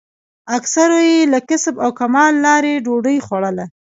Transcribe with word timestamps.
اکثرو 0.57 0.99
یې 1.11 1.19
له 1.33 1.39
کسب 1.49 1.75
او 1.83 1.89
کمال 1.99 2.33
لارې 2.45 2.81
ډوډۍ 2.85 3.17
خوړله. 3.25 3.65